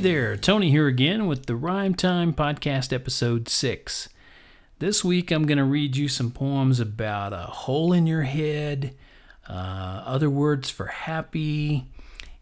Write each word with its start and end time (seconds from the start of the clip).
There, 0.00 0.34
Tony 0.38 0.70
here 0.70 0.86
again 0.86 1.26
with 1.26 1.44
the 1.44 1.54
Rhyme 1.54 1.94
Time 1.94 2.32
Podcast, 2.32 2.90
Episode 2.90 3.50
6. 3.50 4.08
This 4.78 5.04
week 5.04 5.30
I'm 5.30 5.44
going 5.44 5.58
to 5.58 5.64
read 5.64 5.94
you 5.94 6.08
some 6.08 6.30
poems 6.30 6.80
about 6.80 7.34
a 7.34 7.42
hole 7.42 7.92
in 7.92 8.06
your 8.06 8.22
head, 8.22 8.96
uh, 9.46 10.02
other 10.06 10.30
words 10.30 10.70
for 10.70 10.86
happy, 10.86 11.84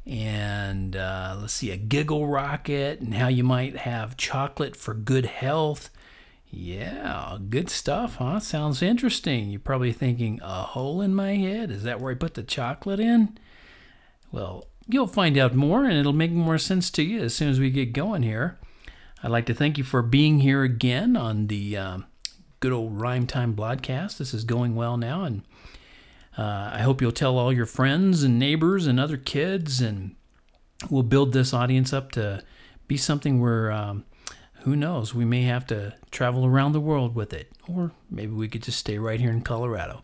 and 0.06 0.94
uh, 0.94 1.36
let's 1.40 1.54
see, 1.54 1.72
a 1.72 1.76
giggle 1.76 2.28
rocket, 2.28 3.00
and 3.00 3.14
how 3.14 3.26
you 3.26 3.42
might 3.42 3.78
have 3.78 4.16
chocolate 4.16 4.76
for 4.76 4.94
good 4.94 5.26
health. 5.26 5.90
Yeah, 6.48 7.38
good 7.50 7.70
stuff, 7.70 8.16
huh? 8.16 8.38
Sounds 8.38 8.82
interesting. 8.82 9.50
You're 9.50 9.58
probably 9.58 9.92
thinking, 9.92 10.38
a 10.44 10.62
hole 10.62 11.00
in 11.00 11.12
my 11.12 11.34
head? 11.34 11.72
Is 11.72 11.82
that 11.82 12.00
where 12.00 12.12
I 12.12 12.14
put 12.14 12.34
the 12.34 12.44
chocolate 12.44 13.00
in? 13.00 13.36
Well, 14.30 14.68
you'll 14.88 15.06
find 15.06 15.36
out 15.36 15.54
more 15.54 15.84
and 15.84 15.98
it'll 15.98 16.12
make 16.12 16.32
more 16.32 16.58
sense 16.58 16.90
to 16.90 17.02
you 17.02 17.20
as 17.20 17.34
soon 17.34 17.48
as 17.48 17.60
we 17.60 17.70
get 17.70 17.92
going 17.92 18.22
here. 18.22 18.58
I'd 19.22 19.30
like 19.30 19.46
to 19.46 19.54
thank 19.54 19.78
you 19.78 19.84
for 19.84 20.00
being 20.00 20.40
here 20.40 20.62
again 20.62 21.16
on 21.16 21.48
the 21.48 21.76
uh, 21.76 21.98
good 22.60 22.72
old 22.72 22.98
Rhyme 22.98 23.26
Time 23.26 23.52
broadcast. 23.52 24.18
This 24.18 24.32
is 24.32 24.44
going 24.44 24.74
well 24.76 24.96
now, 24.96 25.24
and 25.24 25.42
uh, 26.36 26.70
I 26.72 26.80
hope 26.80 27.02
you'll 27.02 27.12
tell 27.12 27.36
all 27.36 27.52
your 27.52 27.66
friends 27.66 28.22
and 28.22 28.38
neighbors 28.38 28.86
and 28.86 28.98
other 28.98 29.16
kids, 29.16 29.80
and 29.80 30.14
we'll 30.88 31.02
build 31.02 31.32
this 31.32 31.52
audience 31.52 31.92
up 31.92 32.12
to 32.12 32.44
be 32.86 32.96
something 32.96 33.40
where, 33.40 33.72
um, 33.72 34.04
who 34.60 34.76
knows, 34.76 35.14
we 35.14 35.24
may 35.24 35.42
have 35.42 35.66
to 35.66 35.94
travel 36.12 36.46
around 36.46 36.72
the 36.72 36.80
world 36.80 37.16
with 37.16 37.32
it, 37.32 37.50
or 37.68 37.90
maybe 38.08 38.32
we 38.32 38.48
could 38.48 38.62
just 38.62 38.78
stay 38.78 38.98
right 38.98 39.20
here 39.20 39.30
in 39.30 39.42
Colorado, 39.42 40.00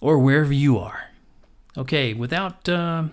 or 0.00 0.20
wherever 0.20 0.52
you 0.52 0.78
are. 0.78 1.10
Okay, 1.76 2.14
without. 2.14 2.68
Uh, 2.68 3.08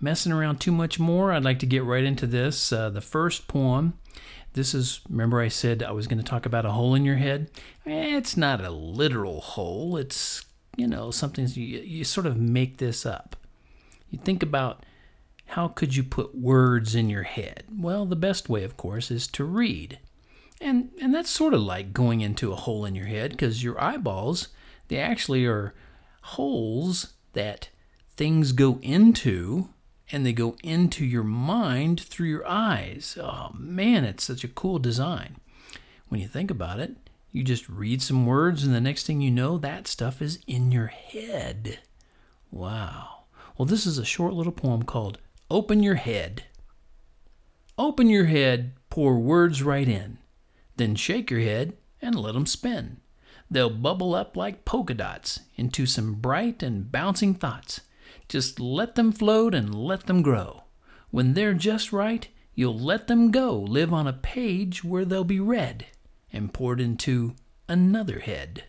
messing 0.00 0.32
around 0.32 0.60
too 0.60 0.72
much 0.72 0.98
more, 0.98 1.32
I'd 1.32 1.44
like 1.44 1.58
to 1.60 1.66
get 1.66 1.84
right 1.84 2.04
into 2.04 2.26
this. 2.26 2.72
Uh, 2.72 2.90
the 2.90 3.00
first 3.00 3.48
poem. 3.48 3.94
This 4.52 4.74
is, 4.74 5.00
remember, 5.08 5.40
I 5.40 5.48
said 5.48 5.82
I 5.82 5.92
was 5.92 6.08
going 6.08 6.18
to 6.18 6.24
talk 6.24 6.44
about 6.44 6.66
a 6.66 6.72
hole 6.72 6.94
in 6.94 7.04
your 7.04 7.16
head? 7.16 7.50
Eh, 7.86 8.16
it's 8.16 8.36
not 8.36 8.60
a 8.60 8.70
literal 8.70 9.40
hole. 9.40 9.96
It's, 9.96 10.44
you 10.76 10.88
know, 10.88 11.12
something 11.12 11.46
you, 11.54 11.80
you 11.80 12.04
sort 12.04 12.26
of 12.26 12.36
make 12.36 12.78
this 12.78 13.06
up. 13.06 13.36
You 14.10 14.18
think 14.18 14.42
about 14.42 14.84
how 15.46 15.68
could 15.68 15.94
you 15.94 16.02
put 16.02 16.34
words 16.34 16.94
in 16.94 17.08
your 17.08 17.22
head? 17.22 17.64
Well, 17.72 18.06
the 18.06 18.16
best 18.16 18.48
way, 18.48 18.64
of 18.64 18.76
course, 18.76 19.10
is 19.10 19.28
to 19.28 19.44
read. 19.44 20.00
And, 20.60 20.90
and 21.00 21.14
that's 21.14 21.30
sort 21.30 21.54
of 21.54 21.60
like 21.60 21.92
going 21.92 22.20
into 22.20 22.52
a 22.52 22.56
hole 22.56 22.84
in 22.84 22.94
your 22.94 23.06
head 23.06 23.30
because 23.32 23.62
your 23.62 23.80
eyeballs, 23.80 24.48
they 24.88 24.98
actually 24.98 25.46
are 25.46 25.74
holes 26.22 27.14
that 27.32 27.68
things 28.16 28.52
go 28.52 28.78
into 28.82 29.70
and 30.12 30.24
they 30.24 30.32
go 30.32 30.56
into 30.62 31.04
your 31.04 31.24
mind 31.24 32.00
through 32.00 32.28
your 32.28 32.46
eyes. 32.46 33.16
Oh 33.20 33.50
man, 33.54 34.04
it's 34.04 34.24
such 34.24 34.44
a 34.44 34.48
cool 34.48 34.78
design. 34.78 35.36
When 36.08 36.20
you 36.20 36.28
think 36.28 36.50
about 36.50 36.80
it, 36.80 36.96
you 37.32 37.44
just 37.44 37.68
read 37.68 38.02
some 38.02 38.26
words, 38.26 38.64
and 38.64 38.74
the 38.74 38.80
next 38.80 39.06
thing 39.06 39.20
you 39.20 39.30
know, 39.30 39.56
that 39.58 39.86
stuff 39.86 40.20
is 40.20 40.40
in 40.46 40.72
your 40.72 40.88
head. 40.88 41.78
Wow. 42.50 43.24
Well, 43.56 43.66
this 43.66 43.86
is 43.86 43.98
a 43.98 44.04
short 44.04 44.34
little 44.34 44.52
poem 44.52 44.82
called 44.82 45.18
Open 45.50 45.82
Your 45.82 45.94
Head. 45.94 46.44
Open 47.78 48.08
your 48.08 48.24
head, 48.24 48.72
pour 48.90 49.18
words 49.18 49.62
right 49.62 49.88
in. 49.88 50.18
Then 50.76 50.96
shake 50.96 51.30
your 51.30 51.40
head 51.40 51.74
and 52.02 52.14
let 52.14 52.34
let 52.34 52.36
'em 52.36 52.46
spin. 52.46 53.00
They'll 53.50 53.70
bubble 53.70 54.14
up 54.14 54.36
like 54.36 54.64
polka 54.64 54.94
dots 54.94 55.40
into 55.56 55.86
some 55.86 56.14
bright 56.14 56.62
and 56.62 56.90
bouncing 56.90 57.34
thoughts. 57.34 57.80
Just 58.30 58.60
let 58.60 58.94
them 58.94 59.10
float 59.10 59.56
and 59.56 59.74
let 59.74 60.06
them 60.06 60.22
grow. 60.22 60.62
When 61.10 61.34
they're 61.34 61.52
just 61.52 61.92
right, 61.92 62.28
you'll 62.54 62.78
let 62.78 63.08
them 63.08 63.32
go 63.32 63.58
live 63.58 63.92
on 63.92 64.06
a 64.06 64.12
page 64.12 64.84
where 64.84 65.04
they'll 65.04 65.24
be 65.24 65.40
read 65.40 65.86
and 66.32 66.54
poured 66.54 66.80
into 66.80 67.34
another 67.68 68.20
head. 68.20 68.66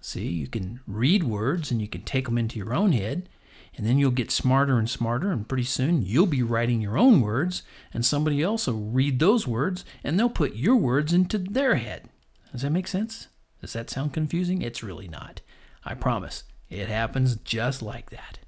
See, 0.00 0.28
you 0.28 0.46
can 0.46 0.78
read 0.86 1.24
words 1.24 1.72
and 1.72 1.82
you 1.82 1.88
can 1.88 2.02
take 2.02 2.26
them 2.26 2.38
into 2.38 2.60
your 2.60 2.72
own 2.72 2.92
head, 2.92 3.28
and 3.76 3.84
then 3.84 3.98
you'll 3.98 4.12
get 4.12 4.30
smarter 4.30 4.78
and 4.78 4.88
smarter, 4.88 5.32
and 5.32 5.48
pretty 5.48 5.64
soon 5.64 6.02
you'll 6.02 6.26
be 6.26 6.44
writing 6.44 6.80
your 6.80 6.96
own 6.96 7.20
words, 7.20 7.64
and 7.92 8.06
somebody 8.06 8.40
else 8.40 8.68
will 8.68 8.90
read 8.90 9.18
those 9.18 9.48
words 9.48 9.84
and 10.04 10.16
they'll 10.16 10.30
put 10.30 10.54
your 10.54 10.76
words 10.76 11.12
into 11.12 11.38
their 11.38 11.74
head. 11.74 12.08
Does 12.52 12.62
that 12.62 12.70
make 12.70 12.86
sense? 12.86 13.26
Does 13.60 13.72
that 13.72 13.90
sound 13.90 14.12
confusing? 14.12 14.62
It's 14.62 14.84
really 14.84 15.08
not. 15.08 15.40
I 15.84 15.94
promise. 15.94 16.44
It 16.70 16.88
happens 16.88 17.36
just 17.36 17.82
like 17.82 18.10
that. 18.10 18.38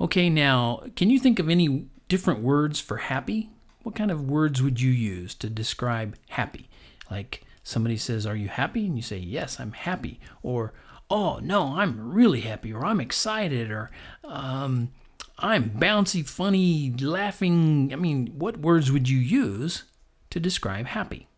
Okay, 0.00 0.28
now, 0.28 0.82
can 0.94 1.10
you 1.10 1.18
think 1.18 1.38
of 1.38 1.48
any 1.48 1.86
different 2.08 2.40
words 2.40 2.80
for 2.80 2.98
happy? 2.98 3.50
What 3.82 3.94
kind 3.94 4.10
of 4.10 4.28
words 4.28 4.62
would 4.62 4.80
you 4.80 4.90
use 4.90 5.34
to 5.36 5.48
describe 5.48 6.16
happy? 6.30 6.68
Like 7.10 7.44
somebody 7.62 7.96
says, 7.96 8.26
Are 8.26 8.36
you 8.36 8.48
happy? 8.48 8.86
And 8.86 8.96
you 8.96 9.02
say, 9.02 9.18
Yes, 9.18 9.58
I'm 9.60 9.72
happy. 9.72 10.20
Or, 10.42 10.72
Oh, 11.08 11.38
no, 11.42 11.76
I'm 11.76 12.12
really 12.12 12.40
happy. 12.40 12.72
Or 12.72 12.84
I'm 12.84 13.00
excited. 13.00 13.70
Or, 13.70 13.90
um, 14.24 14.90
I'm 15.38 15.70
bouncy, 15.70 16.26
funny, 16.26 16.92
laughing. 16.98 17.90
I 17.92 17.96
mean, 17.96 18.32
what 18.38 18.58
words 18.58 18.90
would 18.90 19.08
you 19.08 19.18
use 19.18 19.84
to 20.30 20.40
describe 20.40 20.86
happy? 20.86 21.28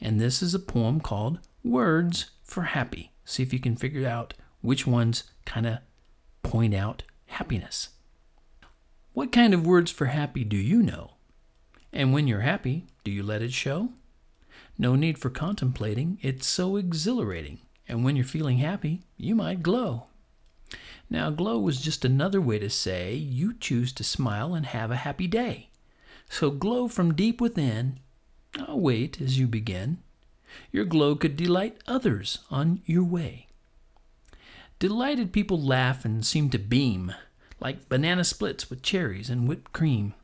And 0.00 0.20
this 0.20 0.42
is 0.42 0.54
a 0.54 0.58
poem 0.58 1.00
called 1.00 1.38
Words 1.64 2.30
for 2.42 2.62
Happy. 2.62 3.12
See 3.24 3.42
if 3.42 3.52
you 3.52 3.58
can 3.58 3.76
figure 3.76 4.08
out 4.08 4.34
which 4.60 4.86
ones 4.86 5.24
kind 5.44 5.66
of 5.66 5.78
point 6.42 6.74
out 6.74 7.02
happiness. 7.26 7.90
What 9.12 9.32
kind 9.32 9.54
of 9.54 9.66
words 9.66 9.90
for 9.90 10.06
happy 10.06 10.44
do 10.44 10.56
you 10.56 10.82
know? 10.82 11.12
And 11.92 12.12
when 12.12 12.28
you're 12.28 12.40
happy, 12.40 12.86
do 13.04 13.10
you 13.10 13.22
let 13.22 13.42
it 13.42 13.52
show? 13.52 13.90
No 14.78 14.94
need 14.94 15.18
for 15.18 15.30
contemplating, 15.30 16.18
it's 16.22 16.46
so 16.46 16.76
exhilarating. 16.76 17.58
And 17.88 18.04
when 18.04 18.16
you're 18.16 18.24
feeling 18.24 18.58
happy, 18.58 19.02
you 19.16 19.34
might 19.34 19.62
glow. 19.62 20.06
Now, 21.10 21.30
glow 21.30 21.66
is 21.66 21.80
just 21.80 22.04
another 22.04 22.40
way 22.40 22.60
to 22.60 22.70
say 22.70 23.14
you 23.14 23.52
choose 23.52 23.92
to 23.94 24.04
smile 24.04 24.54
and 24.54 24.66
have 24.66 24.92
a 24.92 24.96
happy 24.96 25.26
day. 25.26 25.70
So 26.28 26.50
glow 26.50 26.86
from 26.86 27.14
deep 27.14 27.40
within. 27.40 27.98
I'll 28.58 28.78
wait 28.78 29.20
as 29.20 29.38
you 29.38 29.48
begin. 29.48 29.98
Your 30.70 30.84
glow 30.84 31.16
could 31.16 31.36
delight 31.36 31.82
others 31.88 32.38
on 32.50 32.80
your 32.86 33.04
way. 33.04 33.48
Delighted 34.80 35.34
people 35.34 35.60
laugh 35.60 36.06
and 36.06 36.24
seem 36.24 36.48
to 36.50 36.58
beam, 36.58 37.14
like 37.60 37.90
banana 37.90 38.24
splits 38.24 38.70
with 38.70 38.80
cherries 38.82 39.28
and 39.28 39.46
whipped 39.46 39.74
cream. 39.74 40.14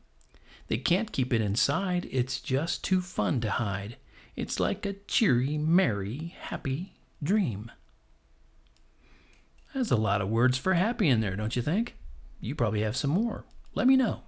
They 0.67 0.77
can't 0.77 1.11
keep 1.11 1.31
it 1.31 1.41
inside, 1.41 2.07
it's 2.11 2.41
just 2.41 2.83
too 2.83 2.99
fun 2.99 3.39
to 3.41 3.51
hide. 3.51 3.97
It's 4.35 4.59
like 4.59 4.83
a 4.83 4.93
cheery, 4.93 5.59
merry, 5.59 6.35
happy 6.39 6.93
dream. 7.21 7.71
There's 9.75 9.91
a 9.91 9.95
lot 9.95 10.21
of 10.21 10.29
words 10.29 10.57
for 10.57 10.73
happy 10.73 11.07
in 11.07 11.21
there, 11.21 11.35
don't 11.35 11.55
you 11.55 11.61
think? 11.61 11.95
You 12.41 12.55
probably 12.55 12.81
have 12.81 12.97
some 12.97 13.11
more. 13.11 13.45
Let 13.75 13.85
me 13.85 13.95
know. 13.95 14.21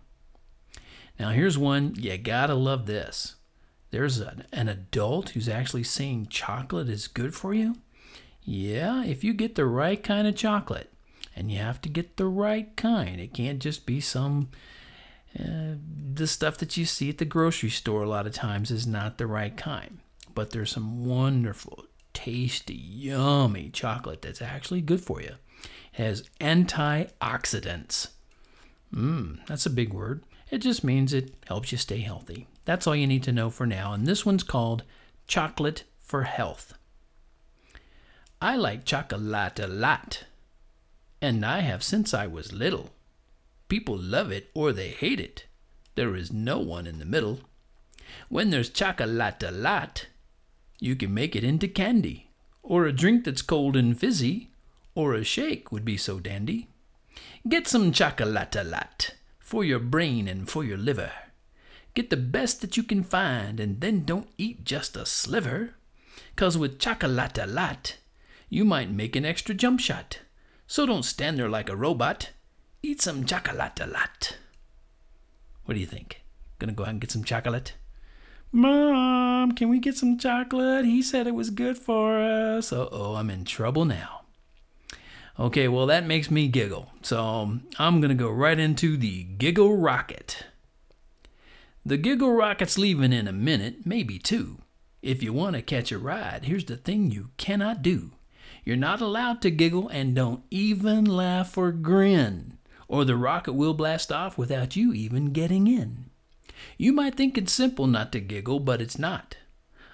Now, 1.19 1.29
here's 1.29 1.57
one 1.57 1.95
you 1.97 2.15
gotta 2.19 2.53
love 2.53 2.85
this. 2.85 3.35
There's 3.89 4.19
an, 4.19 4.45
an 4.53 4.69
adult 4.69 5.29
who's 5.29 5.49
actually 5.49 5.83
saying 5.85 6.27
chocolate 6.29 6.87
is 6.87 7.07
good 7.07 7.33
for 7.33 7.51
you. 7.51 7.77
Yeah, 8.51 9.03
if 9.03 9.23
you 9.23 9.33
get 9.33 9.53
the 9.53 9.67
right 9.67 10.03
kind 10.03 10.27
of 10.27 10.35
chocolate, 10.35 10.91
and 11.35 11.51
you 11.51 11.59
have 11.59 11.79
to 11.81 11.89
get 11.89 12.17
the 12.17 12.25
right 12.25 12.75
kind. 12.75 13.21
It 13.21 13.31
can't 13.31 13.59
just 13.59 13.85
be 13.85 14.01
some. 14.01 14.49
Uh, 15.39 15.75
the 16.15 16.25
stuff 16.25 16.57
that 16.57 16.75
you 16.75 16.85
see 16.85 17.09
at 17.09 17.19
the 17.19 17.25
grocery 17.25 17.69
store 17.69 18.01
a 18.01 18.09
lot 18.09 18.25
of 18.25 18.33
times 18.33 18.71
is 18.71 18.87
not 18.87 19.19
the 19.19 19.27
right 19.27 19.55
kind. 19.55 19.99
But 20.33 20.49
there's 20.49 20.71
some 20.71 21.05
wonderful, 21.05 21.85
tasty, 22.11 22.73
yummy 22.73 23.69
chocolate 23.69 24.23
that's 24.23 24.41
actually 24.41 24.81
good 24.81 25.01
for 25.01 25.21
you. 25.21 25.35
It 25.93 26.03
has 26.03 26.23
antioxidants. 26.41 28.07
Mmm, 28.91 29.45
that's 29.45 29.67
a 29.67 29.69
big 29.69 29.93
word. 29.93 30.23
It 30.49 30.57
just 30.57 30.83
means 30.83 31.13
it 31.13 31.35
helps 31.45 31.71
you 31.71 31.77
stay 31.77 31.99
healthy. 31.99 32.47
That's 32.65 32.87
all 32.87 32.95
you 32.95 33.05
need 33.05 33.21
to 33.23 33.31
know 33.31 33.51
for 33.51 33.67
now. 33.67 33.93
And 33.93 34.07
this 34.07 34.25
one's 34.25 34.41
called 34.41 34.81
Chocolate 35.27 35.83
for 36.01 36.23
Health. 36.23 36.73
I 38.41 38.55
like 38.55 38.85
chocolate 38.85 39.59
a 39.59 39.67
lot, 39.67 40.23
and 41.21 41.45
I 41.45 41.59
have 41.59 41.83
since 41.83 42.13
I 42.13 42.25
was 42.25 42.53
little. 42.53 42.91
People 43.67 43.97
love 43.97 44.31
it 44.31 44.49
or 44.53 44.71
they 44.71 44.91
hate 44.91 45.19
it. 45.19 45.45
There 45.95 46.15
is 46.15 46.31
no 46.31 46.57
one 46.59 46.87
in 46.87 46.99
the 46.99 47.05
middle. 47.05 47.41
When 48.29 48.49
there's 48.49 48.69
chocolate 48.69 49.43
a 49.43 49.51
lot, 49.51 50.07
you 50.79 50.95
can 50.95 51.13
make 51.13 51.35
it 51.35 51.43
into 51.43 51.67
candy, 51.67 52.29
or 52.63 52.85
a 52.85 52.93
drink 52.93 53.25
that's 53.25 53.41
cold 53.41 53.75
and 53.75 53.99
fizzy, 53.99 54.51
or 54.95 55.13
a 55.13 55.25
shake 55.25 55.69
would 55.73 55.83
be 55.83 55.97
so 55.97 56.21
dandy. 56.21 56.69
Get 57.47 57.67
some 57.67 57.91
chocolate 57.91 58.55
a 58.55 58.63
lot 58.63 59.15
for 59.39 59.65
your 59.65 59.79
brain 59.79 60.29
and 60.29 60.49
for 60.49 60.63
your 60.63 60.77
liver. 60.77 61.11
Get 61.93 62.09
the 62.09 62.17
best 62.17 62.61
that 62.61 62.77
you 62.77 62.83
can 62.83 63.03
find, 63.03 63.59
and 63.59 63.81
then 63.81 64.05
don't 64.05 64.29
eat 64.37 64.63
just 64.63 64.95
a 64.95 65.05
sliver. 65.05 65.75
'Cause 66.37 66.57
with 66.57 66.79
chocolate 66.79 67.37
a 67.37 67.45
lot, 67.45 67.97
you 68.49 68.65
might 68.65 68.89
make 68.89 69.15
an 69.15 69.25
extra 69.25 69.55
jump 69.55 69.79
shot. 69.79 70.19
So 70.67 70.85
don't 70.85 71.03
stand 71.03 71.37
there 71.37 71.49
like 71.49 71.69
a 71.69 71.75
robot. 71.75 72.31
Eat 72.81 73.01
some 73.01 73.25
chocolate 73.25 73.79
a 73.79 73.87
lot. 73.87 74.37
What 75.65 75.75
do 75.75 75.79
you 75.79 75.85
think? 75.85 76.21
Gonna 76.57 76.73
go 76.73 76.83
out 76.83 76.89
and 76.89 77.01
get 77.01 77.11
some 77.11 77.23
chocolate. 77.23 77.73
Mom, 78.51 79.51
can 79.51 79.69
we 79.69 79.79
get 79.79 79.95
some 79.95 80.17
chocolate? 80.17 80.85
He 80.85 81.03
said 81.03 81.27
it 81.27 81.35
was 81.35 81.51
good 81.51 81.77
for 81.77 82.19
us. 82.19 82.73
Uh 82.73 82.89
oh, 82.91 83.15
I'm 83.15 83.29
in 83.29 83.45
trouble 83.45 83.85
now. 83.85 84.21
Okay, 85.39 85.67
well, 85.67 85.85
that 85.85 86.05
makes 86.05 86.29
me 86.29 86.47
giggle. 86.47 86.91
So 87.01 87.59
I'm 87.77 88.01
to 88.01 88.13
go 88.13 88.29
right 88.29 88.59
into 88.59 88.97
the 88.97 89.23
Giggle 89.23 89.77
Rocket. 89.77 90.45
The 91.85 91.95
Giggle 91.95 92.33
Rocket's 92.33 92.77
leaving 92.77 93.13
in 93.13 93.25
a 93.25 93.31
minute, 93.31 93.85
maybe 93.85 94.19
two. 94.19 94.57
If 95.01 95.23
you 95.23 95.31
want 95.31 95.55
to 95.55 95.61
catch 95.61 95.93
a 95.93 95.97
ride, 95.97 96.43
here's 96.43 96.65
the 96.65 96.75
thing 96.75 97.09
you 97.09 97.29
cannot 97.37 97.81
do 97.81 98.11
you're 98.65 98.75
not 98.75 99.01
allowed 99.01 99.41
to 99.41 99.51
giggle 99.51 99.87
and 99.89 100.15
don't 100.15 100.43
even 100.51 101.05
laugh 101.05 101.57
or 101.57 101.71
grin, 101.71 102.57
or 102.87 103.05
the 103.05 103.15
rocket 103.15 103.53
will 103.53 103.73
blast 103.73 104.11
off 104.11 104.37
without 104.37 104.75
you 104.75 104.93
even 104.93 105.31
getting 105.31 105.67
in. 105.67 106.05
You 106.77 106.93
might 106.93 107.15
think 107.15 107.37
it's 107.37 107.53
simple 107.53 107.87
not 107.87 108.11
to 108.11 108.19
giggle, 108.19 108.59
but 108.59 108.81
it's 108.81 108.99
not. 108.99 109.37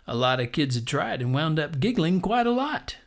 A 0.07 0.15
lot 0.15 0.39
of 0.39 0.51
kids 0.51 0.75
have 0.75 0.85
tried 0.85 1.21
and 1.21 1.33
wound 1.33 1.59
up 1.59 1.79
giggling 1.79 2.21
quite 2.21 2.47
a 2.47 2.51
lot. 2.51 2.97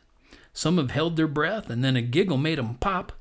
Some 0.53 0.77
have 0.77 0.91
held 0.91 1.15
their 1.15 1.27
breath 1.27 1.69
and 1.69 1.83
then 1.83 1.95
a 1.95 2.01
giggle 2.01 2.37
made 2.37 2.59
'em 2.59 2.75
pop. 2.75 3.13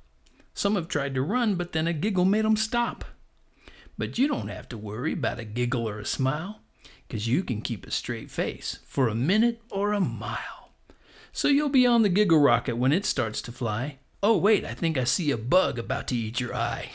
Some 0.55 0.75
have 0.75 0.89
tried 0.89 1.15
to 1.15 1.23
run, 1.23 1.55
but 1.55 1.73
then 1.73 1.87
a 1.87 1.93
giggle 1.93 2.25
made 2.25 2.45
'em 2.45 2.57
stop. 2.57 3.05
But 3.97 4.19
you 4.19 4.27
don't 4.27 4.49
have 4.49 4.69
to 4.71 4.79
worry 4.79 5.13
about 5.13 5.39
a 5.39 5.45
giggle 5.45 5.89
or 5.89 5.99
a 5.99 6.05
smile, 6.07 6.61
'cause 7.09 7.27
you 7.29 7.45
can 7.45 7.61
keep 7.63 7.87
a 7.87 7.91
straight 7.91 8.31
face 8.31 8.79
for 8.85 9.09
a 9.09 9.15
minute 9.15 9.61
or 9.71 9.93
a 9.93 10.01
mile. 10.01 10.58
So 11.33 11.49
you'll 11.49 11.69
be 11.69 11.87
on 11.87 12.03
the 12.03 12.09
giggle 12.09 12.41
rocket 12.41 12.77
when 12.77 12.93
it 12.93 13.05
starts 13.05 13.41
to 13.43 13.53
fly. 13.53 13.99
Oh, 14.23 14.37
wait, 14.37 14.65
I 14.65 14.75
think 14.75 14.99
I 14.99 15.05
see 15.05 15.31
a 15.31 15.37
bug 15.37 15.79
about 15.79 16.09
to 16.09 16.17
eat 16.17 16.41
your 16.41 16.55
eye. 16.55 16.91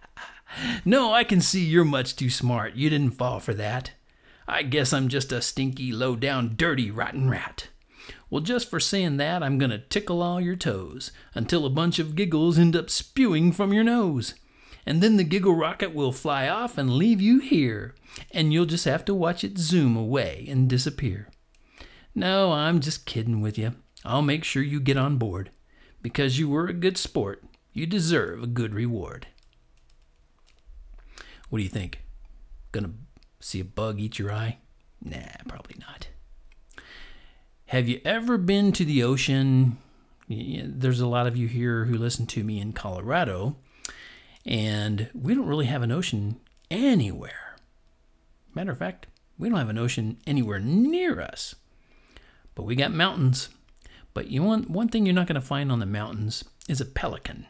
no, 0.84 1.12
I 1.12 1.24
can 1.24 1.40
see 1.40 1.64
you're 1.64 1.84
much 1.84 2.16
too 2.16 2.30
smart. 2.30 2.74
You 2.74 2.88
didn't 2.88 3.18
fall 3.18 3.40
for 3.40 3.54
that. 3.54 3.92
I 4.46 4.62
guess 4.62 4.94
I'm 4.94 5.08
just 5.08 5.30
a 5.30 5.42
stinky, 5.42 5.92
low 5.92 6.16
down, 6.16 6.54
dirty, 6.56 6.90
rotten 6.90 7.28
rat. 7.28 7.68
Well, 8.30 8.40
just 8.40 8.70
for 8.70 8.80
saying 8.80 9.18
that, 9.18 9.42
I'm 9.42 9.58
going 9.58 9.70
to 9.70 9.78
tickle 9.78 10.22
all 10.22 10.40
your 10.40 10.56
toes 10.56 11.12
until 11.34 11.66
a 11.66 11.70
bunch 11.70 11.98
of 11.98 12.14
giggles 12.14 12.58
end 12.58 12.74
up 12.74 12.88
spewing 12.88 13.52
from 13.52 13.72
your 13.72 13.84
nose. 13.84 14.34
And 14.86 15.02
then 15.02 15.18
the 15.18 15.24
giggle 15.24 15.54
rocket 15.54 15.94
will 15.94 16.12
fly 16.12 16.48
off 16.48 16.78
and 16.78 16.94
leave 16.94 17.20
you 17.20 17.40
here, 17.40 17.94
and 18.30 18.52
you'll 18.52 18.64
just 18.64 18.86
have 18.86 19.04
to 19.04 19.14
watch 19.14 19.44
it 19.44 19.58
zoom 19.58 19.96
away 19.96 20.46
and 20.48 20.68
disappear. 20.68 21.28
No, 22.14 22.52
I'm 22.52 22.80
just 22.80 23.06
kidding 23.06 23.40
with 23.40 23.56
you. 23.58 23.74
I'll 24.04 24.22
make 24.22 24.44
sure 24.44 24.62
you 24.62 24.80
get 24.80 24.96
on 24.96 25.18
board. 25.18 25.50
Because 26.00 26.38
you 26.38 26.48
were 26.48 26.66
a 26.66 26.72
good 26.72 26.96
sport, 26.96 27.42
you 27.72 27.84
deserve 27.84 28.42
a 28.42 28.46
good 28.46 28.74
reward. 28.74 29.26
What 31.48 31.58
do 31.58 31.62
you 31.62 31.68
think? 31.68 32.02
Gonna 32.70 32.92
see 33.40 33.58
a 33.60 33.64
bug 33.64 33.98
eat 33.98 34.18
your 34.18 34.32
eye? 34.32 34.58
Nah, 35.02 35.16
probably 35.48 35.76
not. 35.80 36.08
Have 37.66 37.88
you 37.88 38.00
ever 38.04 38.38
been 38.38 38.72
to 38.72 38.84
the 38.84 39.02
ocean? 39.02 39.78
There's 40.28 41.00
a 41.00 41.06
lot 41.06 41.26
of 41.26 41.36
you 41.36 41.48
here 41.48 41.86
who 41.86 41.96
listen 41.96 42.26
to 42.26 42.44
me 42.44 42.60
in 42.60 42.72
Colorado, 42.72 43.56
and 44.46 45.10
we 45.14 45.34
don't 45.34 45.46
really 45.46 45.66
have 45.66 45.82
an 45.82 45.92
ocean 45.92 46.40
anywhere. 46.70 47.56
Matter 48.54 48.72
of 48.72 48.78
fact, 48.78 49.06
we 49.38 49.48
don't 49.48 49.58
have 49.58 49.68
an 49.68 49.78
ocean 49.78 50.18
anywhere 50.26 50.60
near 50.60 51.20
us. 51.20 51.54
But 52.58 52.64
we 52.64 52.76
got 52.76 52.92
mountains. 52.92 53.48
But 54.12 54.26
you 54.26 54.42
want 54.42 54.68
one 54.68 54.88
thing 54.88 55.06
you're 55.06 55.14
not 55.14 55.28
going 55.28 55.40
to 55.40 55.40
find 55.40 55.72
on 55.72 55.78
the 55.78 55.86
mountains 55.86 56.44
is 56.68 56.82
a 56.82 56.84
pelican. 56.84 57.46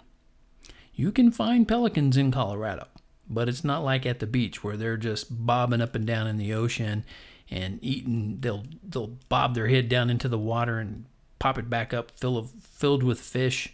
You 0.95 1.11
can 1.11 1.33
find 1.33 1.67
pelicans 1.67 2.17
in 2.17 2.31
Colorado 2.31 2.87
but 3.29 3.49
it's 3.49 3.65
not 3.65 3.85
like 3.85 4.07
at 4.07 4.21
the 4.21 4.27
beach 4.27 4.65
where 4.65 4.77
they're 4.77 4.97
just 4.97 5.47
bobbing 5.47 5.81
up 5.81 5.95
and 5.95 6.07
down 6.07 6.27
in 6.27 6.37
the 6.37 6.53
ocean 6.53 7.05
and 7.51 7.79
eating 7.83 8.39
they'll 8.41 8.65
they'll 8.83 9.19
bob 9.29 9.55
their 9.55 9.69
head 9.69 9.89
down 9.89 10.11
into 10.11 10.29
the 10.29 10.39
water 10.39 10.79
and 10.79 11.05
pop 11.39 11.59
it 11.59 11.71
back 11.71 11.93
up 11.93 12.11
full 12.19 12.37
of 12.37 12.51
filled 12.51 13.03
with 13.03 13.21
fish 13.21 13.73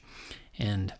and 0.58 0.92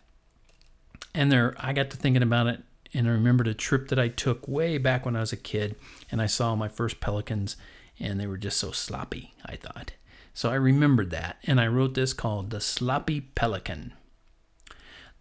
and 1.13 1.31
there 1.31 1.53
I 1.59 1.73
got 1.73 1.89
to 1.91 1.97
thinking 1.97 2.23
about 2.23 2.47
it 2.47 2.61
and 2.93 3.07
I 3.07 3.11
remembered 3.11 3.47
a 3.47 3.53
trip 3.53 3.89
that 3.89 3.99
I 3.99 4.07
took 4.07 4.47
way 4.47 4.77
back 4.77 5.05
when 5.05 5.15
I 5.15 5.21
was 5.21 5.33
a 5.33 5.37
kid 5.37 5.75
and 6.11 6.21
I 6.21 6.27
saw 6.27 6.55
my 6.55 6.69
first 6.69 6.99
pelicans 6.99 7.57
and 7.99 8.19
they 8.19 8.27
were 8.27 8.37
just 8.37 8.57
so 8.57 8.71
sloppy 8.71 9.33
I 9.45 9.55
thought 9.55 9.93
so 10.35 10.51
I 10.51 10.55
remembered 10.55 11.09
that 11.09 11.37
and 11.45 11.59
I 11.59 11.65
wrote 11.65 11.95
this 11.95 12.13
called 12.13 12.51
the 12.51 12.61
sloppy 12.61 13.21
pelican 13.21 13.93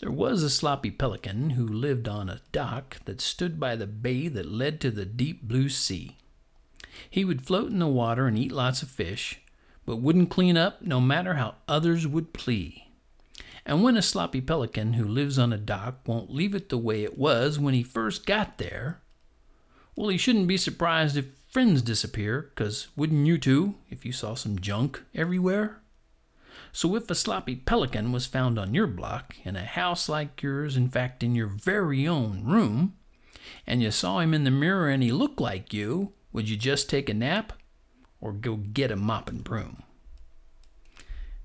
there 0.00 0.10
was 0.10 0.42
a 0.42 0.50
sloppy 0.50 0.90
pelican 0.90 1.50
who 1.50 1.66
lived 1.66 2.08
on 2.08 2.28
a 2.28 2.40
dock 2.52 2.98
that 3.04 3.20
stood 3.20 3.60
by 3.60 3.76
the 3.76 3.86
bay 3.86 4.28
that 4.28 4.44
led 4.44 4.80
to 4.80 4.90
the 4.90 5.04
deep 5.04 5.42
blue 5.42 5.68
sea. 5.68 6.16
He 7.08 7.24
would 7.24 7.46
float 7.46 7.70
in 7.70 7.78
the 7.78 7.86
water 7.86 8.26
and 8.26 8.36
eat 8.36 8.52
lots 8.52 8.82
of 8.82 8.90
fish, 8.90 9.40
but 9.86 9.96
wouldn't 9.96 10.30
clean 10.30 10.56
up 10.56 10.82
no 10.82 11.00
matter 11.00 11.34
how 11.34 11.54
others 11.68 12.06
would 12.06 12.32
plea. 12.32 12.88
And 13.64 13.82
when 13.82 13.96
a 13.96 14.02
sloppy 14.02 14.40
pelican 14.40 14.94
who 14.94 15.06
lives 15.06 15.38
on 15.38 15.52
a 15.52 15.58
dock 15.58 16.00
won't 16.06 16.34
leave 16.34 16.54
it 16.54 16.68
the 16.68 16.76
way 16.76 17.04
it 17.04 17.16
was 17.16 17.58
when 17.58 17.72
he 17.72 17.82
first 17.82 18.26
got 18.26 18.58
there, 18.58 19.00
well, 19.96 20.08
he 20.08 20.18
shouldn't 20.18 20.48
be 20.48 20.56
surprised 20.56 21.16
if 21.16 21.26
friends 21.54 21.82
disappear, 21.82 22.50
'cause 22.56 22.88
wouldn't 22.96 23.28
you 23.28 23.38
too 23.38 23.76
if 23.88 24.04
you 24.04 24.10
saw 24.10 24.34
some 24.34 24.58
junk 24.58 25.04
everywhere? 25.14 25.80
So 26.72 26.96
if 26.96 27.08
a 27.08 27.14
sloppy 27.14 27.54
pelican 27.54 28.10
was 28.10 28.26
found 28.26 28.58
on 28.58 28.74
your 28.74 28.88
block, 28.88 29.36
in 29.44 29.54
a 29.54 29.64
house 29.64 30.08
like 30.08 30.42
yours, 30.42 30.76
in 30.76 30.88
fact, 30.88 31.22
in 31.22 31.36
your 31.36 31.46
very 31.46 32.08
own 32.08 32.42
room, 32.42 32.94
and 33.68 33.80
you 33.80 33.92
saw 33.92 34.18
him 34.18 34.34
in 34.34 34.42
the 34.42 34.50
mirror 34.50 34.88
and 34.88 35.00
he 35.00 35.12
looked 35.12 35.40
like 35.40 35.72
you, 35.72 36.12
would 36.32 36.48
you 36.48 36.56
just 36.56 36.90
take 36.90 37.08
a 37.08 37.14
nap 37.14 37.52
or 38.20 38.32
go 38.32 38.56
get 38.56 38.90
a 38.90 38.96
mop 38.96 39.28
and 39.28 39.44
broom? 39.44 39.84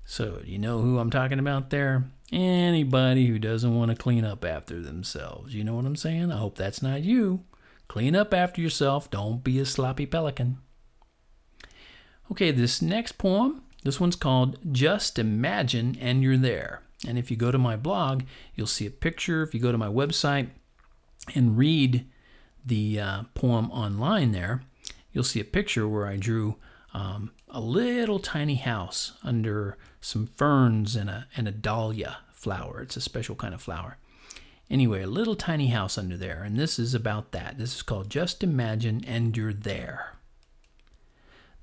So, 0.04 0.42
you 0.44 0.58
know 0.58 0.82
who 0.82 0.98
I'm 0.98 1.10
talking 1.10 1.38
about 1.38 1.70
there? 1.70 2.10
Anybody 2.32 3.28
who 3.28 3.38
doesn't 3.38 3.76
want 3.76 3.92
to 3.92 3.96
clean 3.96 4.24
up 4.24 4.44
after 4.44 4.80
themselves. 4.80 5.54
You 5.54 5.62
know 5.62 5.76
what 5.76 5.86
I'm 5.86 5.94
saying? 5.94 6.32
I 6.32 6.38
hope 6.38 6.56
that's 6.56 6.82
not 6.82 7.02
you. 7.02 7.44
Clean 7.90 8.14
up 8.14 8.32
after 8.32 8.60
yourself. 8.60 9.10
Don't 9.10 9.42
be 9.42 9.58
a 9.58 9.64
sloppy 9.64 10.06
pelican. 10.06 10.58
Okay, 12.30 12.52
this 12.52 12.80
next 12.80 13.18
poem 13.18 13.62
this 13.82 13.98
one's 13.98 14.14
called 14.14 14.58
Just 14.70 15.18
Imagine 15.18 15.98
and 16.00 16.22
You're 16.22 16.36
There. 16.36 16.82
And 17.04 17.18
if 17.18 17.32
you 17.32 17.36
go 17.36 17.50
to 17.50 17.58
my 17.58 17.74
blog, 17.74 18.22
you'll 18.54 18.68
see 18.68 18.86
a 18.86 18.92
picture. 18.92 19.42
If 19.42 19.54
you 19.54 19.58
go 19.58 19.72
to 19.72 19.78
my 19.78 19.88
website 19.88 20.50
and 21.34 21.58
read 21.58 22.06
the 22.64 23.00
uh, 23.00 23.22
poem 23.34 23.72
online 23.72 24.30
there, 24.30 24.62
you'll 25.12 25.24
see 25.24 25.40
a 25.40 25.44
picture 25.44 25.88
where 25.88 26.06
I 26.06 26.16
drew 26.16 26.58
um, 26.94 27.32
a 27.48 27.60
little 27.60 28.20
tiny 28.20 28.54
house 28.54 29.14
under 29.24 29.76
some 30.00 30.28
ferns 30.28 30.94
and 30.94 31.10
a, 31.10 31.26
and 31.36 31.48
a 31.48 31.52
dahlia 31.52 32.18
flower. 32.32 32.82
It's 32.82 32.96
a 32.96 33.00
special 33.00 33.34
kind 33.34 33.52
of 33.52 33.60
flower. 33.60 33.98
Anyway, 34.70 35.02
a 35.02 35.06
little 35.08 35.34
tiny 35.34 35.66
house 35.66 35.98
under 35.98 36.16
there, 36.16 36.44
and 36.44 36.56
this 36.56 36.78
is 36.78 36.94
about 36.94 37.32
that. 37.32 37.58
This 37.58 37.74
is 37.74 37.82
called 37.82 38.08
Just 38.08 38.44
Imagine 38.44 39.04
and 39.04 39.36
You're 39.36 39.52
There. 39.52 40.12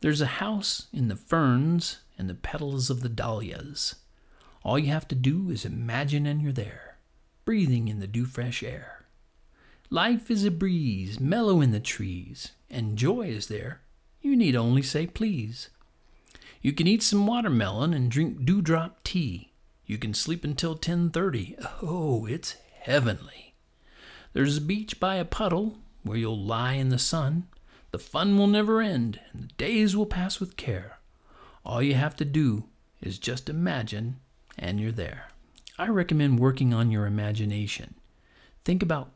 There's 0.01 0.19
a 0.19 0.25
house 0.25 0.87
in 0.91 1.07
the 1.07 1.15
ferns 1.15 2.01
and 2.17 2.29
the 2.29 2.35
petals 2.35 2.89
of 2.89 2.99
the 2.99 3.09
dahlias. 3.09 3.95
All 4.61 4.77
you 4.77 4.91
have 4.91 5.07
to 5.07 5.15
do 5.15 5.49
is 5.49 5.63
imagine 5.63 6.25
and 6.25 6.41
you're 6.41 6.51
there, 6.51 6.97
breathing 7.45 7.87
in 7.87 7.99
the 7.99 8.07
dew 8.07 8.25
fresh 8.25 8.61
air. 8.61 9.05
Life 9.89 10.29
is 10.29 10.43
a 10.43 10.51
breeze, 10.51 11.17
mellow 11.17 11.61
in 11.61 11.71
the 11.71 11.79
trees, 11.79 12.51
and 12.69 12.97
joy 12.97 13.27
is 13.27 13.47
there. 13.47 13.79
You 14.21 14.35
need 14.35 14.57
only 14.57 14.81
say 14.81 15.07
please. 15.07 15.69
You 16.61 16.73
can 16.73 16.87
eat 16.87 17.01
some 17.01 17.25
watermelon 17.25 17.93
and 17.93 18.11
drink 18.11 18.43
dewdrop 18.43 19.01
tea. 19.05 19.53
You 19.85 19.97
can 19.97 20.13
sleep 20.13 20.43
until 20.43 20.75
10:30. 20.75 21.55
Oh, 21.81 22.25
it's 22.25 22.57
heavenly. 22.88 23.53
There's 24.32 24.58
a 24.58 24.62
beach 24.62 24.98
by 24.98 25.15
a 25.15 25.25
puddle 25.25 25.77
where 26.03 26.17
you'll 26.17 26.39
lie 26.39 26.74
in 26.74 26.88
the 26.88 26.98
sun. 26.98 27.48
The 27.91 28.00
fun 28.00 28.38
will 28.38 28.48
never 28.48 28.82
end, 28.82 29.20
and 29.34 29.44
the 29.44 29.53
days 29.56 29.96
will 29.96 30.06
pass 30.06 30.39
with 30.39 30.56
care. 30.56 31.00
All 31.65 31.82
you 31.82 31.96
have 31.96 32.15
to 32.15 32.24
do 32.24 32.63
is 33.01 33.20
just 33.20 33.50
imagine, 33.50 34.22
and 34.58 34.79
you're 34.79 34.94
there. 34.94 35.27
I 35.77 35.89
recommend 35.89 36.39
working 36.39 36.74
on 36.74 36.89
your 36.89 37.06
imagination. 37.06 37.96
Think 38.63 38.82
about 38.82 39.12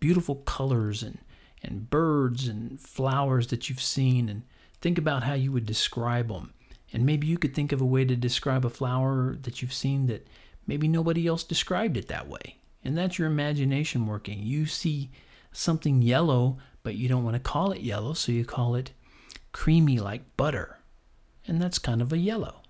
beautiful 0.00 0.34
colors 0.34 1.04
and, 1.04 1.18
and 1.62 1.88
birds 1.88 2.48
and 2.48 2.80
flowers 2.80 3.46
that 3.48 3.68
you've 3.68 3.80
seen, 3.80 4.28
and 4.28 4.42
think 4.80 4.98
about 4.98 5.22
how 5.22 5.34
you 5.34 5.52
would 5.52 5.64
describe 5.64 6.26
them. 6.26 6.54
And 6.92 7.06
maybe 7.06 7.28
you 7.28 7.38
could 7.38 7.54
think 7.54 7.70
of 7.70 7.80
a 7.80 7.86
way 7.86 8.04
to 8.04 8.16
describe 8.16 8.66
a 8.66 8.70
flower 8.70 9.38
that 9.42 9.62
you've 9.62 9.72
seen 9.72 10.08
that 10.08 10.26
maybe 10.66 10.88
nobody 10.88 11.28
else 11.28 11.44
described 11.44 11.96
it 11.96 12.08
that 12.08 12.26
way. 12.26 12.56
And 12.84 12.96
that's 12.96 13.18
your 13.18 13.28
imagination 13.28 14.06
working. 14.06 14.40
You 14.42 14.66
see 14.66 15.10
something 15.52 16.02
yellow, 16.02 16.58
but 16.82 16.96
you 16.96 17.08
don't 17.08 17.24
want 17.24 17.34
to 17.34 17.40
call 17.40 17.72
it 17.72 17.80
yellow, 17.80 18.12
so 18.12 18.32
you 18.32 18.44
call 18.44 18.74
it 18.74 18.92
creamy 19.52 19.98
like 19.98 20.36
butter 20.36 20.78
and 21.46 21.60
that's 21.60 21.78
kind 21.78 22.00
of 22.00 22.12
a 22.12 22.18
yellow. 22.18 22.62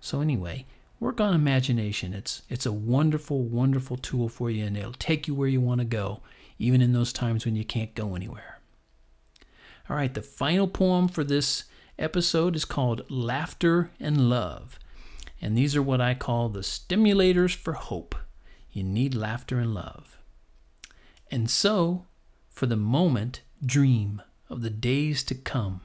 So 0.00 0.20
anyway, 0.20 0.66
work 1.00 1.20
on 1.20 1.34
imagination. 1.34 2.14
It's 2.14 2.42
it's 2.48 2.66
a 2.66 2.72
wonderful, 2.72 3.42
wonderful 3.42 3.96
tool 3.96 4.28
for 4.28 4.50
you, 4.50 4.64
and 4.64 4.76
it'll 4.76 4.92
take 4.92 5.28
you 5.28 5.34
where 5.34 5.48
you 5.48 5.60
want 5.60 5.80
to 5.80 5.84
go, 5.84 6.20
even 6.58 6.80
in 6.80 6.92
those 6.92 7.12
times 7.12 7.44
when 7.44 7.56
you 7.56 7.64
can't 7.64 7.94
go 7.94 8.14
anywhere. 8.14 8.60
All 9.88 9.96
right, 9.96 10.12
the 10.12 10.22
final 10.22 10.68
poem 10.68 11.08
for 11.08 11.24
this 11.24 11.64
episode 11.98 12.54
is 12.54 12.64
called 12.64 13.10
Laughter 13.10 13.90
and 13.98 14.28
Love. 14.28 14.78
And 15.40 15.56
these 15.56 15.76
are 15.76 15.82
what 15.82 16.00
I 16.00 16.14
call 16.14 16.48
the 16.48 16.60
stimulators 16.60 17.54
for 17.54 17.74
hope. 17.74 18.14
You 18.78 18.84
need 18.84 19.12
laughter 19.12 19.58
and 19.58 19.74
love. 19.74 20.18
And 21.32 21.50
so, 21.50 22.06
for 22.48 22.66
the 22.66 22.76
moment, 22.76 23.40
dream 23.66 24.22
of 24.48 24.62
the 24.62 24.70
days 24.70 25.24
to 25.24 25.34
come 25.34 25.80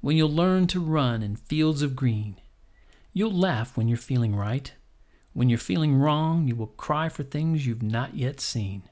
when 0.00 0.16
you'll 0.16 0.34
learn 0.34 0.66
to 0.66 0.80
run 0.80 1.22
in 1.22 1.36
fields 1.36 1.80
of 1.80 1.94
green. 1.94 2.40
You'll 3.12 3.30
laugh 3.30 3.76
when 3.76 3.86
you're 3.86 3.96
feeling 3.96 4.34
right. 4.34 4.72
When 5.32 5.48
you're 5.48 5.60
feeling 5.60 5.94
wrong, 5.94 6.48
you 6.48 6.56
will 6.56 6.66
cry 6.66 7.08
for 7.08 7.22
things 7.22 7.68
you've 7.68 7.84
not 7.84 8.16
yet 8.16 8.40
seen. 8.40 8.82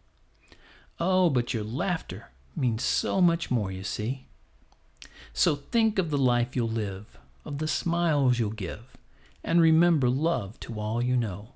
Oh, 1.00 1.28
but 1.28 1.52
your 1.52 1.64
laughter 1.64 2.28
means 2.54 2.84
so 2.84 3.20
much 3.20 3.50
more, 3.50 3.72
you 3.72 3.82
see. 3.82 4.28
So 5.32 5.56
think 5.56 5.98
of 5.98 6.10
the 6.10 6.16
life 6.16 6.54
you'll 6.54 6.68
live, 6.68 7.18
of 7.44 7.58
the 7.58 7.66
smiles 7.66 8.38
you'll 8.38 8.50
give, 8.50 8.96
and 9.42 9.60
remember 9.60 10.08
love 10.08 10.60
to 10.60 10.78
all 10.78 11.02
you 11.02 11.16
know. 11.16 11.51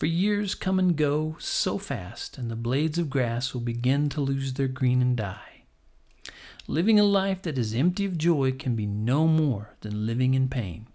For 0.00 0.06
years 0.06 0.54
come 0.54 0.78
and 0.78 0.96
go 0.96 1.36
so 1.38 1.76
fast, 1.76 2.38
and 2.38 2.50
the 2.50 2.56
blades 2.56 2.96
of 2.96 3.10
grass 3.10 3.52
will 3.52 3.60
begin 3.60 4.08
to 4.08 4.22
lose 4.22 4.54
their 4.54 4.66
green 4.66 5.02
and 5.02 5.14
die. 5.14 5.64
Living 6.66 6.98
a 6.98 7.04
life 7.04 7.42
that 7.42 7.58
is 7.58 7.74
empty 7.74 8.06
of 8.06 8.16
joy 8.16 8.52
can 8.52 8.74
be 8.74 8.86
no 8.86 9.26
more 9.26 9.74
than 9.82 10.06
living 10.06 10.32
in 10.32 10.48
pain, 10.48 10.86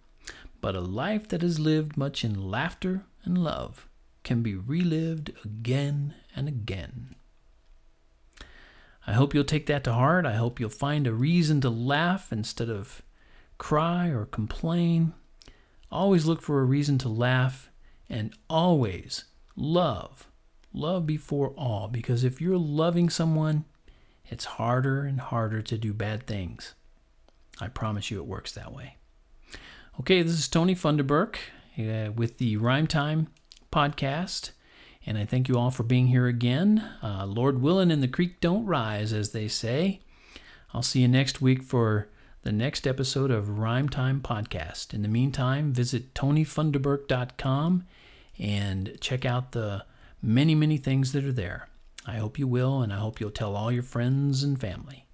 but 0.60 0.76
a 0.76 0.82
life 0.82 1.28
that 1.28 1.44
is 1.44 1.60
lived 1.60 1.96
much 1.96 2.24
in 2.24 2.50
laughter 2.50 3.04
and 3.24 3.38
love 3.38 3.88
can 4.24 4.42
be 4.42 4.56
relived 4.56 5.32
again 5.46 6.16
and 6.36 6.48
again. 6.48 7.14
I 9.06 9.14
hope 9.14 9.36
you'll 9.36 9.44
take 9.44 9.68
that 9.68 9.84
to 9.84 9.94
heart. 9.94 10.26
I 10.26 10.34
hope 10.34 10.60
you'll 10.60 10.72
find 10.72 11.06
a 11.06 11.14
reason 11.14 11.62
to 11.62 11.70
laugh 11.70 12.34
instead 12.34 12.72
of 12.72 13.04
cry 13.60 14.08
or 14.08 14.26
complain. 14.26 15.14
Always 15.92 16.26
look 16.26 16.42
for 16.42 16.60
a 16.60 16.66
reason 16.66 16.98
to 16.98 17.10
laugh 17.10 17.70
and 18.10 18.34
always 18.50 19.26
love. 19.56 20.28
Love 20.74 21.06
before 21.06 21.50
all, 21.52 21.88
because 21.88 22.24
if 22.24 22.42
you're 22.42 22.58
loving 22.58 23.10
someone, 23.10 23.66
it's 24.28 24.46
harder 24.46 25.04
and 25.04 25.20
harder 25.20 25.62
to 25.62 25.78
do 25.78 25.94
bad 25.94 26.28
things. 26.28 26.74
I 27.62 27.68
promise 27.68 28.12
you 28.12 28.18
it 28.18 28.26
works 28.26 28.52
that 28.54 28.74
way. 28.74 28.98
Okay, 30.00 30.22
this 30.22 30.34
is 30.34 30.48
Tony 30.50 30.76
Funderburk 30.76 31.38
uh, 31.80 32.12
with 32.12 32.38
the 32.38 32.58
Rhyme 32.58 32.88
Time 32.88 33.28
podcast. 33.72 34.52
And 35.06 35.18
I 35.18 35.26
thank 35.26 35.48
you 35.48 35.58
all 35.58 35.72
for 35.72 35.84
being 35.84 36.08
here 36.08 36.28
again. 36.28 36.84
Uh, 37.02 37.26
Lord 37.26 37.62
willing, 37.62 37.92
and 37.92 38.02
the 38.02 38.08
creek 38.08 38.42
don't 38.42 38.66
rise, 38.66 39.14
as 39.14 39.32
they 39.32 39.48
say. 39.48 40.02
I'll 40.74 40.82
see 40.82 41.02
you 41.02 41.08
next 41.08 41.42
week 41.42 41.64
for 41.64 42.10
the 42.42 42.52
next 42.52 42.86
episode 42.86 43.32
of 43.32 43.60
Rhyme 43.60 43.88
Time 43.88 44.20
Podcast. 44.20 44.94
In 44.94 45.04
the 45.04 45.08
meantime, 45.08 45.72
visit 45.72 46.14
tonyfunderburk.com 46.14 47.86
and 48.40 48.98
check 49.02 49.26
out 49.26 49.52
the 49.52 49.86
many, 50.22 50.56
many 50.56 50.78
things 50.78 51.12
that 51.14 51.24
are 51.26 51.32
there. 51.32 51.70
I 52.06 52.18
hope 52.18 52.38
you 52.38 52.48
will, 52.48 52.82
and 52.82 52.94
I 52.94 52.98
hope 52.98 53.20
you'll 53.20 53.32
tell 53.32 53.56
all 53.56 53.72
your 53.72 53.84
friends 53.84 54.44
and 54.44 54.60
family. 54.60 55.08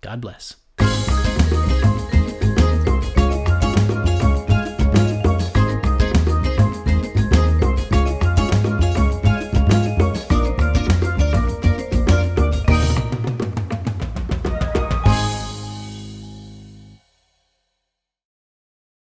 God 0.00 0.20
bless. 0.20 0.56